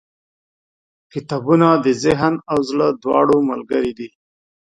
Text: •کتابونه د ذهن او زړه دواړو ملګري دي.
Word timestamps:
•کتابونه 1.13 1.67
د 1.85 1.87
ذهن 2.03 2.33
او 2.51 2.59
زړه 2.69 2.87
دواړو 3.03 3.37
ملګري 3.49 3.91
دي. 3.99 4.09